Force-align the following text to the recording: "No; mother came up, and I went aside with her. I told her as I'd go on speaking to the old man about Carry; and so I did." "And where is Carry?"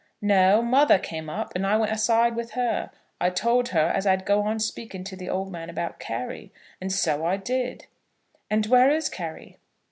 "No; 0.23 0.63
mother 0.63 0.97
came 0.97 1.29
up, 1.29 1.53
and 1.53 1.63
I 1.63 1.77
went 1.77 1.91
aside 1.91 2.35
with 2.35 2.53
her. 2.53 2.89
I 3.19 3.29
told 3.29 3.67
her 3.67 3.91
as 3.95 4.07
I'd 4.07 4.25
go 4.25 4.41
on 4.41 4.57
speaking 4.57 5.03
to 5.03 5.15
the 5.15 5.29
old 5.29 5.51
man 5.51 5.69
about 5.69 5.99
Carry; 5.99 6.51
and 6.81 6.91
so 6.91 7.23
I 7.23 7.37
did." 7.37 7.85
"And 8.49 8.65
where 8.65 8.89
is 8.89 9.09
Carry?" 9.09 9.59